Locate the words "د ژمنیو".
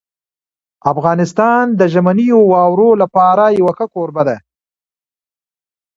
1.79-2.39